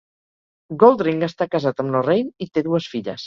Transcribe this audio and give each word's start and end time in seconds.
Goldring 0.83 1.21
està 1.27 1.47
casat 1.57 1.83
amb 1.85 1.95
Lorraine 1.97 2.47
i 2.47 2.51
té 2.57 2.65
dues 2.71 2.89
filles. 2.95 3.19